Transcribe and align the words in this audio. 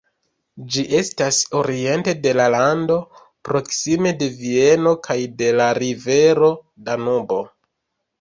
Ĝi 0.75 0.83
estas 0.99 1.41
oriente 1.57 2.15
de 2.23 2.31
la 2.39 2.47
lando, 2.55 2.95
proksime 3.49 4.13
de 4.23 4.29
Vieno 4.39 4.95
kaj 5.09 5.19
de 5.43 5.51
la 5.59 5.69
rivero 5.81 6.49
Danubo. 6.89 7.39